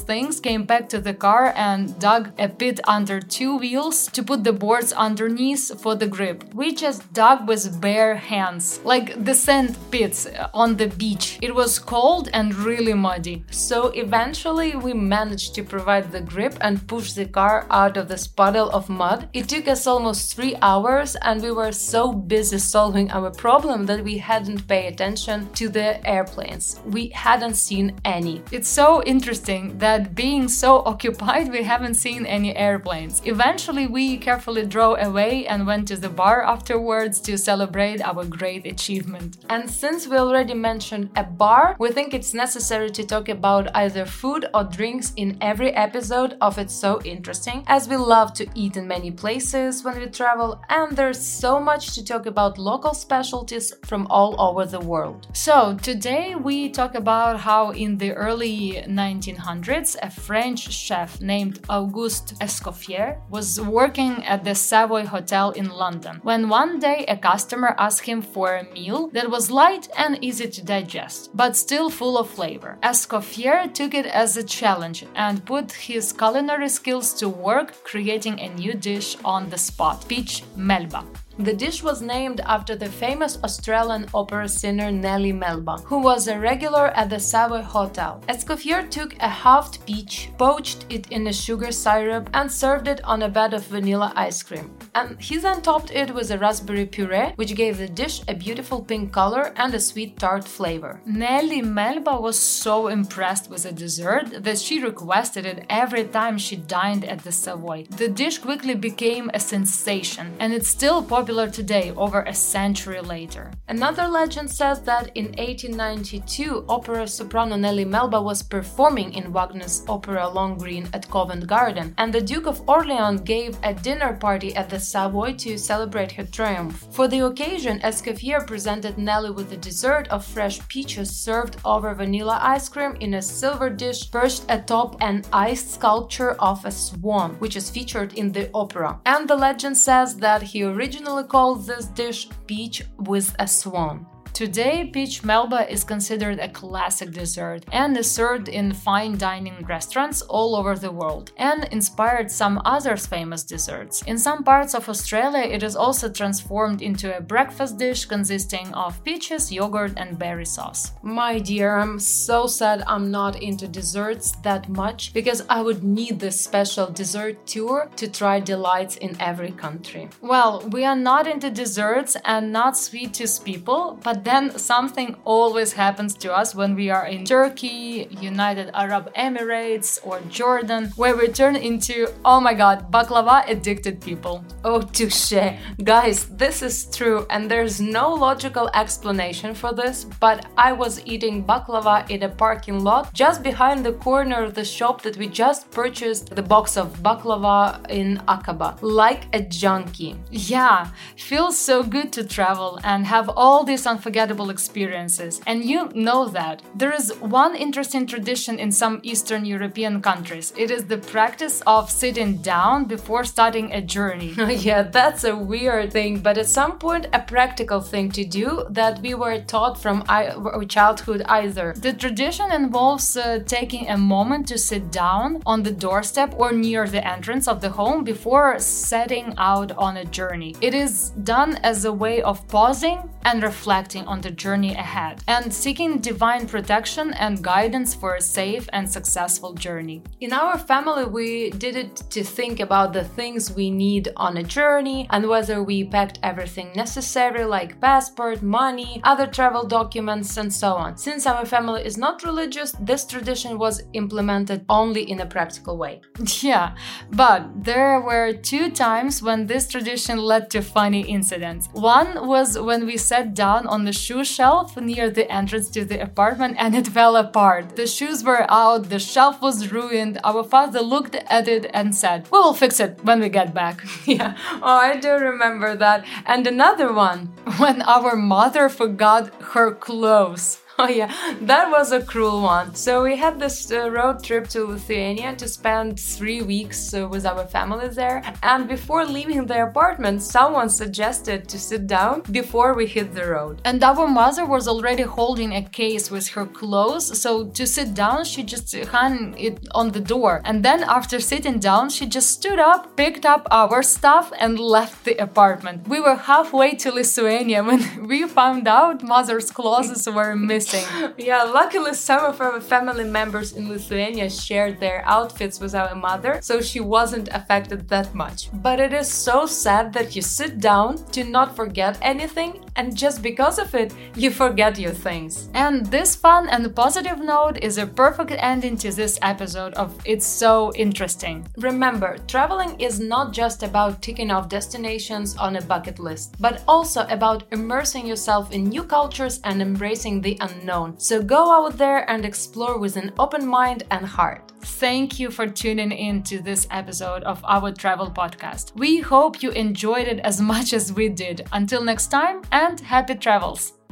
things, 0.00 0.40
came 0.40 0.64
back 0.64 0.88
to 0.88 1.00
the 1.00 1.14
car 1.14 1.52
and 1.54 1.96
dug 2.00 2.32
a 2.40 2.48
pit 2.48 2.80
under 2.88 3.20
two 3.20 3.58
wheels 3.58 4.08
to 4.08 4.24
put 4.24 4.42
the 4.42 4.52
boards 4.52 4.92
underneath 4.92 5.80
for 5.80 5.94
the 5.94 6.08
grip. 6.08 6.42
We 6.52 6.74
just 6.74 7.12
dug 7.12 7.46
with 7.46 7.80
bare 7.80 8.23
hands, 8.24 8.80
like 8.84 9.24
the 9.24 9.34
sand 9.34 9.76
pits 9.90 10.26
on 10.52 10.76
the 10.76 10.88
beach. 10.88 11.38
It 11.42 11.54
was 11.54 11.78
cold 11.78 12.28
and 12.32 12.54
really 12.54 12.94
muddy. 12.94 13.44
So 13.50 13.88
eventually 13.88 14.76
we 14.76 14.92
managed 14.92 15.54
to 15.54 15.62
provide 15.62 16.10
the 16.10 16.20
grip 16.20 16.56
and 16.60 16.86
push 16.88 17.12
the 17.12 17.26
car 17.26 17.66
out 17.70 17.96
of 17.96 18.08
this 18.08 18.26
puddle 18.26 18.70
of 18.70 18.88
mud. 18.88 19.28
It 19.32 19.48
took 19.48 19.68
us 19.68 19.86
almost 19.86 20.34
three 20.34 20.56
hours 20.62 21.16
and 21.16 21.42
we 21.42 21.52
were 21.52 21.72
so 21.72 22.12
busy 22.12 22.58
solving 22.58 23.10
our 23.10 23.30
problem 23.30 23.86
that 23.86 24.04
we 24.04 24.18
hadn't 24.18 24.66
paid 24.66 24.94
attention 24.94 25.50
to 25.52 25.68
the 25.68 25.88
airplanes. 26.08 26.80
We 26.86 27.08
hadn't 27.08 27.54
seen 27.54 27.94
any. 28.04 28.42
It's 28.50 28.68
so 28.68 29.02
interesting 29.04 29.78
that 29.78 30.14
being 30.14 30.48
so 30.48 30.82
occupied, 30.84 31.50
we 31.50 31.62
haven't 31.62 31.94
seen 31.94 32.26
any 32.26 32.54
airplanes. 32.56 33.22
Eventually, 33.24 33.86
we 33.86 34.16
carefully 34.16 34.66
drove 34.66 34.98
away 35.00 35.46
and 35.46 35.66
went 35.66 35.88
to 35.88 35.96
the 35.96 36.08
bar 36.08 36.42
afterwards 36.42 37.20
to 37.20 37.36
celebrate 37.36 38.00
our 38.02 38.13
great 38.22 38.66
achievement. 38.66 39.38
And 39.48 39.68
since 39.68 40.06
we 40.06 40.16
already 40.16 40.54
mentioned 40.54 41.10
a 41.16 41.24
bar, 41.24 41.74
we 41.80 41.90
think 41.90 42.14
it's 42.14 42.34
necessary 42.34 42.90
to 42.90 43.04
talk 43.04 43.28
about 43.28 43.74
either 43.74 44.06
food 44.06 44.46
or 44.54 44.62
drinks 44.62 45.12
in 45.16 45.38
every 45.40 45.72
episode 45.72 46.36
of 46.40 46.58
It's 46.58 46.74
So 46.74 47.00
Interesting, 47.02 47.64
as 47.66 47.88
we 47.88 47.96
love 47.96 48.34
to 48.34 48.46
eat 48.54 48.76
in 48.76 48.86
many 48.86 49.10
places 49.10 49.82
when 49.82 49.98
we 49.98 50.06
travel, 50.06 50.62
and 50.68 50.96
there's 50.96 51.20
so 51.20 51.58
much 51.58 51.94
to 51.94 52.04
talk 52.04 52.26
about 52.26 52.58
local 52.58 52.94
specialties 52.94 53.72
from 53.84 54.06
all 54.08 54.40
over 54.40 54.64
the 54.66 54.80
world. 54.80 55.26
So, 55.32 55.76
today 55.82 56.34
we 56.34 56.68
talk 56.68 56.94
about 56.94 57.40
how 57.40 57.70
in 57.70 57.98
the 57.98 58.12
early 58.12 58.84
1900s, 58.86 59.96
a 60.02 60.10
French 60.10 60.70
chef 60.70 61.20
named 61.20 61.60
Auguste 61.68 62.38
Escoffier 62.40 63.18
was 63.30 63.60
working 63.60 64.24
at 64.24 64.44
the 64.44 64.54
Savoy 64.54 65.06
Hotel 65.06 65.50
in 65.52 65.70
London 65.70 66.20
when 66.22 66.48
one 66.48 66.78
day 66.78 67.04
a 67.08 67.16
customer 67.16 67.74
asked 67.78 68.03
him 68.06 68.22
for 68.22 68.56
a 68.56 68.64
meal 68.72 69.08
that 69.08 69.30
was 69.30 69.50
light 69.50 69.88
and 69.96 70.22
easy 70.22 70.48
to 70.48 70.64
digest, 70.64 71.30
but 71.34 71.56
still 71.56 71.90
full 71.90 72.18
of 72.18 72.30
flavor. 72.30 72.78
Escoffier 72.82 73.72
took 73.72 73.94
it 73.94 74.06
as 74.06 74.36
a 74.36 74.42
challenge 74.42 75.04
and 75.14 75.44
put 75.44 75.72
his 75.72 76.12
culinary 76.12 76.68
skills 76.68 77.12
to 77.14 77.28
work 77.28 77.84
creating 77.84 78.40
a 78.40 78.54
new 78.54 78.74
dish 78.74 79.16
on 79.24 79.50
the 79.50 79.58
spot 79.58 80.04
peach 80.08 80.42
melba. 80.56 81.04
The 81.38 81.52
dish 81.52 81.82
was 81.82 82.00
named 82.00 82.40
after 82.46 82.76
the 82.76 82.88
famous 82.88 83.40
Australian 83.42 84.06
opera 84.14 84.48
singer 84.48 84.92
Nellie 84.92 85.32
Melba, 85.32 85.78
who 85.84 85.98
was 85.98 86.28
a 86.28 86.38
regular 86.38 86.88
at 86.90 87.10
the 87.10 87.18
Savoy 87.18 87.62
Hotel. 87.62 88.22
Escoffier 88.28 88.88
took 88.88 89.16
a 89.18 89.28
halved 89.28 89.84
peach, 89.84 90.30
poached 90.38 90.86
it 90.88 91.10
in 91.10 91.26
a 91.26 91.32
sugar 91.32 91.72
syrup, 91.72 92.30
and 92.34 92.50
served 92.50 92.86
it 92.86 93.02
on 93.02 93.22
a 93.22 93.28
bed 93.28 93.52
of 93.52 93.66
vanilla 93.66 94.12
ice 94.14 94.44
cream. 94.44 94.70
And 94.94 95.20
he 95.20 95.38
then 95.38 95.60
topped 95.60 95.90
it 95.90 96.14
with 96.14 96.30
a 96.30 96.38
raspberry 96.38 96.86
puree, 96.86 97.32
which 97.34 97.56
gave 97.56 97.78
the 97.78 97.88
dish 97.88 98.22
a 98.28 98.34
beautiful 98.34 98.80
pink 98.80 99.12
color 99.12 99.52
and 99.56 99.74
a 99.74 99.80
sweet 99.80 100.16
tart 100.20 100.44
flavor. 100.44 101.00
Nellie 101.04 101.62
Melba 101.62 102.20
was 102.20 102.38
so 102.38 102.86
impressed 102.86 103.50
with 103.50 103.64
the 103.64 103.72
dessert 103.72 104.44
that 104.44 104.60
she 104.60 104.80
requested 104.80 105.46
it 105.46 105.66
every 105.68 106.04
time 106.04 106.38
she 106.38 106.54
dined 106.54 107.04
at 107.04 107.24
the 107.24 107.32
Savoy. 107.32 107.86
The 107.90 108.08
dish 108.08 108.38
quickly 108.38 108.76
became 108.76 109.32
a 109.34 109.40
sensation, 109.40 110.32
and 110.38 110.54
it's 110.54 110.68
still 110.68 111.02
popular 111.02 111.23
popular 111.24 111.48
today, 111.48 111.90
over 111.96 112.20
a 112.24 112.34
century 112.34 113.00
later. 113.00 113.50
Another 113.66 114.06
legend 114.06 114.50
says 114.50 114.82
that 114.82 115.10
in 115.14 115.28
1892, 115.38 116.66
opera 116.68 117.08
soprano 117.08 117.56
Nellie 117.56 117.86
Melba 117.86 118.20
was 118.20 118.42
performing 118.42 119.14
in 119.14 119.32
Wagner's 119.32 119.82
opera 119.88 120.28
Lohengrin 120.34 120.86
at 120.92 121.08
Covent 121.08 121.46
Garden, 121.46 121.94
and 121.96 122.12
the 122.12 122.20
Duke 122.20 122.46
of 122.46 122.60
Orleans 122.68 123.22
gave 123.22 123.56
a 123.62 123.72
dinner 123.72 124.12
party 124.12 124.54
at 124.54 124.68
the 124.68 124.78
Savoy 124.78 125.32
to 125.44 125.56
celebrate 125.56 126.12
her 126.12 126.24
triumph. 126.24 126.86
For 126.90 127.08
the 127.08 127.20
occasion, 127.20 127.80
Escoffier 127.80 128.46
presented 128.46 128.98
Nellie 128.98 129.30
with 129.30 129.50
a 129.50 129.56
dessert 129.56 130.06
of 130.08 130.26
fresh 130.26 130.60
peaches 130.68 131.08
served 131.10 131.56
over 131.64 131.94
vanilla 131.94 132.38
ice 132.42 132.68
cream 132.68 132.96
in 133.00 133.14
a 133.14 133.22
silver 133.22 133.70
dish 133.70 134.10
perched 134.10 134.44
atop 134.50 135.00
an 135.00 135.24
ice 135.32 135.64
sculpture 135.72 136.32
of 136.32 136.62
a 136.66 136.70
swan, 136.70 137.30
which 137.38 137.56
is 137.56 137.70
featured 137.70 138.12
in 138.12 138.30
the 138.30 138.50
opera. 138.52 139.00
And 139.06 139.26
the 139.26 139.36
legend 139.36 139.78
says 139.78 140.16
that 140.16 140.42
he 140.42 140.62
originally 140.64 141.13
traditionally 141.14 141.28
call 141.28 141.54
this 141.54 141.86
dish 141.86 142.28
peach 142.46 142.82
with 142.98 143.34
a 143.38 143.46
swan. 143.46 144.06
Today, 144.34 144.90
peach 144.92 145.22
melba 145.22 145.70
is 145.70 145.84
considered 145.84 146.40
a 146.40 146.48
classic 146.48 147.12
dessert 147.12 147.64
and 147.70 147.96
is 147.96 148.10
served 148.10 148.48
in 148.48 148.72
fine 148.72 149.16
dining 149.16 149.64
restaurants 149.64 150.22
all 150.22 150.56
over 150.56 150.74
the 150.74 150.90
world 150.90 151.30
and 151.36 151.68
inspired 151.70 152.32
some 152.32 152.60
other 152.64 152.96
famous 152.96 153.44
desserts. 153.44 154.02
In 154.02 154.18
some 154.18 154.42
parts 154.42 154.74
of 154.74 154.88
Australia, 154.88 155.44
it 155.44 155.62
is 155.62 155.76
also 155.76 156.10
transformed 156.10 156.82
into 156.82 157.16
a 157.16 157.20
breakfast 157.20 157.78
dish 157.78 158.06
consisting 158.06 158.74
of 158.74 159.04
peaches, 159.04 159.52
yogurt, 159.52 159.92
and 159.96 160.18
berry 160.18 160.46
sauce. 160.46 160.90
My 161.04 161.38
dear, 161.38 161.76
I'm 161.76 162.00
so 162.00 162.48
sad 162.48 162.82
I'm 162.88 163.12
not 163.12 163.40
into 163.40 163.68
desserts 163.68 164.32
that 164.42 164.68
much 164.68 165.12
because 165.12 165.44
I 165.48 165.62
would 165.62 165.84
need 165.84 166.18
this 166.18 166.40
special 166.40 166.90
dessert 166.90 167.46
tour 167.46 167.88
to 167.94 168.08
try 168.08 168.40
delights 168.40 168.96
in 168.96 169.16
every 169.20 169.52
country. 169.52 170.08
Well, 170.20 170.68
we 170.70 170.84
are 170.84 170.96
not 170.96 171.28
into 171.28 171.50
desserts 171.50 172.16
and 172.24 172.50
not 172.50 172.76
sweet 172.76 173.14
tooth 173.14 173.44
people, 173.44 174.00
but 174.02 174.23
then 174.24 174.58
something 174.58 175.16
always 175.24 175.74
happens 175.74 176.14
to 176.14 176.34
us 176.34 176.54
when 176.54 176.74
we 176.74 176.88
are 176.88 177.06
in 177.06 177.24
Turkey, 177.26 178.08
United 178.20 178.70
Arab 178.72 179.12
Emirates, 179.14 179.98
or 180.02 180.20
Jordan, 180.30 180.90
where 180.96 181.14
we 181.14 181.28
turn 181.28 181.56
into, 181.56 182.08
oh 182.24 182.40
my 182.40 182.54
god, 182.54 182.90
baklava 182.90 183.46
addicted 183.46 184.00
people. 184.00 184.42
Oh, 184.64 184.80
touche. 184.80 185.34
Guys, 185.82 186.24
this 186.24 186.62
is 186.62 186.86
true, 186.96 187.26
and 187.28 187.50
there's 187.50 187.80
no 187.80 188.14
logical 188.14 188.70
explanation 188.74 189.54
for 189.54 189.74
this, 189.74 190.04
but 190.20 190.46
I 190.56 190.72
was 190.72 191.04
eating 191.04 191.44
baklava 191.44 192.08
in 192.08 192.22
a 192.22 192.28
parking 192.28 192.82
lot 192.82 193.12
just 193.12 193.42
behind 193.42 193.84
the 193.84 193.92
corner 193.92 194.42
of 194.42 194.54
the 194.54 194.64
shop 194.64 195.02
that 195.02 195.18
we 195.18 195.28
just 195.28 195.70
purchased 195.70 196.34
the 196.34 196.42
box 196.42 196.78
of 196.78 197.02
baklava 197.02 197.88
in 197.90 198.22
Aqaba, 198.26 198.78
like 198.80 199.26
a 199.34 199.40
junkie. 199.42 200.16
Yeah, 200.30 200.88
feels 201.16 201.58
so 201.58 201.82
good 201.82 202.10
to 202.14 202.24
travel 202.24 202.80
and 202.82 203.04
have 203.04 203.28
all 203.28 203.64
these 203.64 203.86
unforgettable 203.86 204.13
unforgettable 204.14 204.50
experiences. 204.50 205.40
And 205.46 205.64
you 205.64 205.90
know 205.94 206.28
that. 206.28 206.62
There 206.74 206.92
is 206.92 207.12
one 207.20 207.56
interesting 207.56 208.06
tradition 208.06 208.58
in 208.58 208.70
some 208.70 209.00
Eastern 209.02 209.44
European 209.44 210.00
countries. 210.00 210.52
It 210.56 210.70
is 210.70 210.84
the 210.84 210.98
practice 210.98 211.62
of 211.66 211.90
sitting 211.90 212.36
down 212.42 212.84
before 212.84 213.24
starting 213.24 213.72
a 213.72 213.80
journey. 213.80 214.34
yeah, 214.68 214.82
that's 214.82 215.24
a 215.24 215.36
weird 215.36 215.92
thing, 215.92 216.20
but 216.20 216.38
at 216.38 216.48
some 216.48 216.78
point, 216.78 217.06
a 217.12 217.18
practical 217.18 217.80
thing 217.80 218.12
to 218.12 218.24
do 218.24 218.64
that 218.70 219.00
we 219.02 219.14
were 219.14 219.40
taught 219.40 219.82
from 219.82 220.04
our 220.08 220.64
childhood 220.64 221.22
either. 221.26 221.74
The 221.76 221.92
tradition 221.92 222.52
involves 222.52 223.16
uh, 223.16 223.40
taking 223.46 223.88
a 223.88 223.96
moment 223.96 224.46
to 224.48 224.58
sit 224.58 224.92
down 224.92 225.42
on 225.44 225.62
the 225.64 225.72
doorstep 225.72 226.34
or 226.36 226.52
near 226.52 226.86
the 226.86 227.04
entrance 227.04 227.48
of 227.48 227.60
the 227.60 227.70
home 227.70 228.04
before 228.04 228.60
setting 228.60 229.34
out 229.38 229.72
on 229.72 229.96
a 229.96 230.04
journey. 230.04 230.54
It 230.60 230.74
is 230.74 231.10
done 231.24 231.58
as 231.62 231.84
a 231.84 231.92
way 231.92 232.22
of 232.22 232.46
pausing 232.48 233.10
and 233.24 233.42
reflecting 233.42 234.03
on 234.06 234.20
the 234.20 234.30
journey 234.30 234.74
ahead 234.74 235.22
and 235.28 235.52
seeking 235.52 235.98
divine 235.98 236.46
protection 236.46 237.12
and 237.14 237.42
guidance 237.42 237.94
for 237.94 238.14
a 238.16 238.20
safe 238.20 238.68
and 238.72 238.90
successful 238.90 239.54
journey. 239.54 240.02
In 240.20 240.32
our 240.32 240.58
family, 240.58 241.04
we 241.04 241.50
did 241.50 241.76
it 241.76 241.96
to 242.10 242.22
think 242.22 242.60
about 242.60 242.92
the 242.92 243.04
things 243.04 243.52
we 243.52 243.70
need 243.70 244.08
on 244.16 244.36
a 244.36 244.42
journey 244.42 245.06
and 245.10 245.28
whether 245.28 245.62
we 245.62 245.84
packed 245.84 246.18
everything 246.22 246.70
necessary, 246.74 247.44
like 247.44 247.80
passport, 247.80 248.42
money, 248.42 249.00
other 249.04 249.26
travel 249.26 249.64
documents, 249.64 250.36
and 250.36 250.52
so 250.52 250.74
on. 250.74 250.96
Since 250.96 251.26
our 251.26 251.44
family 251.44 251.84
is 251.84 251.96
not 251.96 252.24
religious, 252.24 252.72
this 252.80 253.04
tradition 253.04 253.58
was 253.58 253.82
implemented 253.92 254.64
only 254.68 255.02
in 255.10 255.20
a 255.20 255.26
practical 255.26 255.76
way. 255.76 256.00
Yeah, 256.44 256.74
but 257.10 257.64
there 257.64 258.00
were 258.00 258.32
two 258.34 258.70
times 258.70 259.22
when 259.22 259.46
this 259.46 259.66
tradition 259.68 260.18
led 260.18 260.50
to 260.50 260.60
funny 260.60 261.02
incidents. 261.02 261.68
One 261.72 262.26
was 262.26 262.58
when 262.58 262.84
we 262.84 262.96
sat 262.96 263.34
down 263.34 263.66
on 263.66 263.84
the 263.84 263.92
shoe 263.94 264.24
shelf 264.24 264.76
near 264.76 265.08
the 265.08 265.30
entrance 265.30 265.70
to 265.70 265.84
the 265.84 266.00
apartment 266.02 266.56
and 266.58 266.74
it 266.74 266.88
fell 266.88 267.16
apart. 267.16 267.76
The 267.76 267.86
shoes 267.86 268.22
were 268.22 268.44
out, 268.50 268.90
the 268.90 268.98
shelf 268.98 269.40
was 269.40 269.72
ruined. 269.72 270.18
Our 270.24 270.44
father 270.44 270.80
looked 270.80 271.14
at 271.14 271.48
it 271.48 271.70
and 271.72 271.94
said, 271.94 272.28
We 272.30 272.38
will 272.38 272.54
fix 272.54 272.80
it 272.80 272.98
when 273.04 273.20
we 273.20 273.28
get 273.28 273.54
back. 273.54 273.84
yeah, 274.06 274.36
oh, 274.62 274.78
I 274.90 274.96
do 274.96 275.12
remember 275.12 275.76
that. 275.76 276.04
And 276.26 276.46
another 276.46 276.92
one. 276.92 277.32
When 277.58 277.82
our 277.82 278.16
mother 278.16 278.68
forgot 278.68 279.32
her 279.52 279.72
clothes. 279.72 280.58
Oh 280.78 280.88
yeah, 280.88 281.12
that 281.42 281.70
was 281.70 281.92
a 281.92 282.02
cruel 282.02 282.42
one. 282.42 282.74
So 282.74 283.04
we 283.04 283.16
had 283.16 283.38
this 283.38 283.70
uh, 283.70 283.90
road 283.90 284.24
trip 284.24 284.48
to 284.48 284.64
Lithuania 284.64 285.36
to 285.36 285.46
spend 285.46 286.00
three 286.00 286.42
weeks 286.42 286.92
uh, 286.92 287.06
with 287.08 287.24
our 287.24 287.46
family 287.46 287.88
there. 287.88 288.22
And 288.42 288.66
before 288.66 289.04
leaving 289.04 289.46
the 289.46 289.62
apartment, 289.62 290.22
someone 290.22 290.68
suggested 290.68 291.48
to 291.48 291.58
sit 291.60 291.86
down 291.86 292.22
before 292.30 292.74
we 292.74 292.86
hit 292.86 293.14
the 293.14 293.24
road. 293.26 293.60
And 293.64 293.82
our 293.84 294.08
mother 294.08 294.44
was 294.44 294.66
already 294.66 295.04
holding 295.04 295.54
a 295.54 295.62
case 295.62 296.10
with 296.10 296.28
her 296.30 296.44
clothes, 296.44 297.20
so 297.22 297.46
to 297.50 297.66
sit 297.66 297.94
down, 297.94 298.24
she 298.24 298.42
just 298.42 298.74
hung 298.86 299.38
it 299.38 299.66
on 299.70 299.92
the 299.92 300.00
door. 300.00 300.42
And 300.44 300.64
then 300.64 300.82
after 300.82 301.20
sitting 301.20 301.60
down, 301.60 301.88
she 301.90 302.04
just 302.06 302.30
stood 302.30 302.58
up, 302.58 302.96
picked 302.96 303.24
up 303.24 303.46
our 303.52 303.82
stuff, 303.82 304.32
and 304.40 304.58
left 304.58 305.04
the 305.04 305.16
apartment. 305.22 305.86
We 305.86 306.00
were 306.00 306.16
halfway 306.16 306.74
to 306.82 306.90
Lithuania 306.90 307.62
when 307.62 308.08
we 308.08 308.26
found 308.26 308.66
out 308.66 309.04
mother's 309.04 309.52
clothes 309.52 310.08
were 310.08 310.34
missing 310.34 310.63
interesting. 310.64 311.12
yeah, 311.26 311.42
luckily 311.42 311.94
some 311.94 312.24
of 312.24 312.40
our 312.40 312.60
family 312.60 313.04
members 313.04 313.52
in 313.52 313.68
Lithuania 313.68 314.30
shared 314.30 314.80
their 314.80 315.02
outfits 315.06 315.60
with 315.60 315.74
our 315.74 315.94
mother, 315.94 316.38
so 316.42 316.60
she 316.60 316.80
wasn't 316.80 317.28
affected 317.32 317.88
that 317.88 318.14
much. 318.14 318.48
But 318.52 318.80
it 318.80 318.92
is 318.92 319.08
so 319.08 319.46
sad 319.46 319.92
that 319.92 320.16
you 320.16 320.22
sit 320.22 320.60
down 320.60 321.04
to 321.12 321.24
not 321.24 321.56
forget 321.56 321.98
anything, 322.02 322.64
and 322.76 322.96
just 322.96 323.22
because 323.22 323.58
of 323.58 323.74
it, 323.74 323.94
you 324.16 324.30
forget 324.30 324.78
your 324.78 324.92
things. 324.92 325.48
And 325.54 325.86
this 325.86 326.16
fun 326.16 326.48
and 326.48 326.74
positive 326.74 327.20
note 327.20 327.58
is 327.62 327.78
a 327.78 327.86
perfect 327.86 328.32
ending 328.38 328.76
to 328.78 328.92
this 328.92 329.18
episode 329.22 329.74
of 329.74 329.98
It's 330.04 330.26
So 330.26 330.72
Interesting. 330.74 331.46
Remember, 331.58 332.16
traveling 332.26 332.80
is 332.80 333.00
not 333.00 333.32
just 333.32 333.62
about 333.62 334.02
ticking 334.02 334.30
off 334.30 334.48
destinations 334.48 335.36
on 335.36 335.56
a 335.56 335.62
bucket 335.62 335.98
list, 335.98 336.34
but 336.40 336.62
also 336.66 337.06
about 337.08 337.44
immersing 337.52 338.06
yourself 338.06 338.52
in 338.52 338.68
new 338.68 338.82
cultures 338.82 339.40
and 339.44 339.62
embracing 339.62 340.20
the 340.20 340.36
unknown 340.40 340.53
unknown. 340.54 340.98
So 340.98 341.22
go 341.22 341.52
out 341.52 341.78
there 341.78 342.08
and 342.10 342.24
explore 342.24 342.78
with 342.78 342.96
an 342.96 343.12
open 343.18 343.46
mind 343.46 343.84
and 343.90 344.06
heart. 344.06 344.52
Thank 344.60 345.18
you 345.18 345.30
for 345.30 345.46
tuning 345.46 345.92
in 345.92 346.22
to 346.24 346.40
this 346.40 346.66
episode 346.70 347.22
of 347.24 347.44
our 347.44 347.72
travel 347.72 348.10
podcast. 348.10 348.74
We 348.74 349.00
hope 349.00 349.42
you 349.42 349.50
enjoyed 349.50 350.08
it 350.08 350.20
as 350.20 350.40
much 350.40 350.72
as 350.72 350.92
we 350.92 351.08
did. 351.08 351.46
Until 351.52 351.84
next 351.84 352.08
time, 352.08 352.42
and 352.50 352.80
happy 352.80 353.14
travels! 353.14 353.83